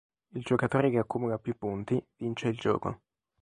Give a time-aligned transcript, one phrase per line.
[0.31, 3.01] Il giocatore che accumula più punti vince il gioco.